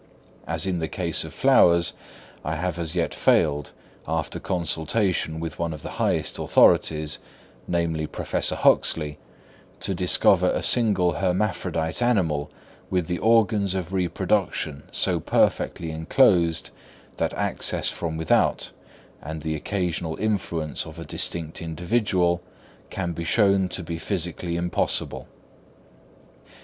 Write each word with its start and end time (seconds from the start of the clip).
As 0.47 0.65
in 0.65 0.79
the 0.79 0.87
case 0.87 1.23
of 1.23 1.31
flowers, 1.31 1.93
I 2.43 2.55
have 2.55 2.79
as 2.79 2.95
yet 2.95 3.13
failed, 3.13 3.69
after 4.07 4.39
consultation 4.39 5.39
with 5.39 5.59
one 5.59 5.73
of 5.73 5.83
the 5.83 5.91
highest 6.01 6.39
authorities, 6.39 7.19
namely, 7.67 8.07
Professor 8.07 8.55
Huxley, 8.55 9.19
to 9.79 9.93
discover 9.93 10.49
a 10.49 10.63
single 10.63 11.11
hermaphrodite 11.11 12.01
animal 12.01 12.49
with 12.89 13.05
the 13.05 13.19
organs 13.19 13.75
of 13.75 13.93
reproduction 13.93 14.81
so 14.91 15.19
perfectly 15.19 15.91
enclosed 15.91 16.71
that 17.17 17.35
access 17.35 17.89
from 17.89 18.17
without, 18.17 18.71
and 19.21 19.43
the 19.43 19.53
occasional 19.53 20.17
influence 20.17 20.83
of 20.87 20.97
a 20.97 21.05
distinct 21.05 21.61
individual, 21.61 22.41
can 22.89 23.13
be 23.13 23.23
shown 23.23 23.69
to 23.69 23.83
be 23.83 23.99
physically 23.99 24.55
impossible. 24.55 25.27